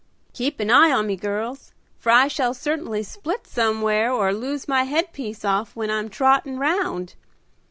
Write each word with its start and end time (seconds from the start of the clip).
"Keep 0.33 0.59
an 0.59 0.71
eye 0.71 0.91
on 0.91 1.05
me, 1.05 1.15
girls, 1.15 1.73
for 1.99 2.11
I 2.11 2.27
shall 2.27 2.55
certainly 2.55 3.03
split 3.03 3.45
somewheres 3.45 4.09
or 4.11 4.33
lose 4.33 4.67
my 4.67 4.81
head 4.85 5.13
piece 5.13 5.45
off 5.45 5.75
when 5.75 5.91
I'm 5.91 6.09
trottin' 6.09 6.57
round. 6.57 7.13